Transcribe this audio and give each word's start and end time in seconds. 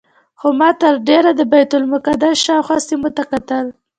خو 0.39 0.47
ما 0.59 0.69
تر 0.81 0.93
ډېره 1.09 1.31
د 1.35 1.41
بیت 1.51 1.71
المقدس 1.77 2.35
شاوخوا 2.45 2.77
سیمو 2.87 3.09
ته 3.17 3.23
کتل. 3.31 3.65